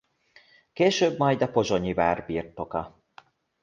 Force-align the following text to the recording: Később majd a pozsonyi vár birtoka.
Később 0.73 1.17
majd 1.17 1.41
a 1.41 1.51
pozsonyi 1.51 1.93
vár 1.93 2.25
birtoka. 2.25 3.03